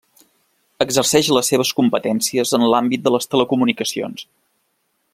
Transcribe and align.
Exerceix 0.85 1.29
les 1.37 1.51
seves 1.53 1.73
competències 1.81 2.55
en 2.59 2.67
l'àmbit 2.75 3.07
de 3.09 3.15
les 3.17 3.33
telecomunicacions. 3.35 4.29